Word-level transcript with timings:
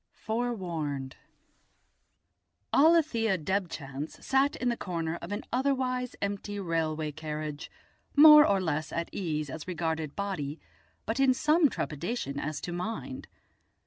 FOREWARNED 0.13 1.15
Alethia 2.73 3.37
Debchance 3.37 4.15
sat 4.25 4.55
in 4.55 4.71
a 4.71 4.75
corner 4.75 5.17
of 5.17 5.31
an 5.31 5.43
otherwise 5.53 6.15
empty 6.23 6.59
railway 6.59 7.11
carriage, 7.11 7.69
more 8.15 8.43
or 8.43 8.59
less 8.59 8.91
at 8.91 9.09
ease 9.11 9.47
as 9.47 9.67
regarded 9.67 10.15
body, 10.15 10.59
but 11.05 11.19
in 11.19 11.35
some 11.35 11.69
trepidation 11.69 12.39
as 12.39 12.59
to 12.61 12.71
mind. 12.71 13.27